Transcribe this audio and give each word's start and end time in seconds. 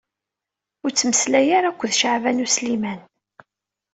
Ur 0.83 0.91
ttmeslay 0.91 1.47
ara 1.57 1.67
akked 1.69 1.91
Caɛban 2.01 2.43
U 2.45 2.47
Sliman. 2.55 2.99